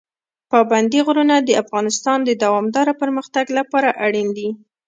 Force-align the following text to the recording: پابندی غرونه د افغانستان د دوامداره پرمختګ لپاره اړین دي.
پابندی 0.51 0.99
غرونه 1.07 1.35
د 1.39 1.49
افغانستان 1.63 2.19
د 2.23 2.31
دوامداره 2.43 2.93
پرمختګ 3.01 3.45
لپاره 3.57 3.89
اړین 4.05 4.27
دي. 4.37 4.49